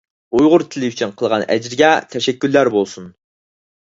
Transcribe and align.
ئۇيغۇر 0.37 0.63
تىلى 0.75 0.87
ئۈچۈن 0.93 1.11
قىلغان 1.19 1.45
ئەجرىگە 1.55 1.89
تەشەككۈرلەر 2.13 2.71
بولسۇن! 2.77 3.07